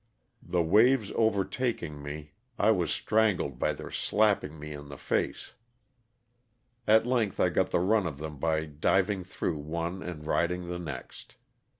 [0.41, 2.77] The waves overtaking me I 90 LOSS OF THE SULTAN^A.
[2.79, 5.53] was strangled by their slapping me in the face.
[6.87, 10.79] At length I got the run of them by diving through one and riding the
[10.79, 11.35] next.